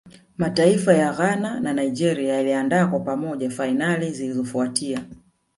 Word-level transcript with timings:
mataifa 0.37 0.93
ya 0.93 1.13
Ghana 1.13 1.59
na 1.59 1.73
Nigeria 1.73 2.33
yaliandaa 2.33 2.87
kwa 2.87 2.99
pamoja 2.99 3.49
fainali 3.49 4.11
zilizofuatia 4.11 5.05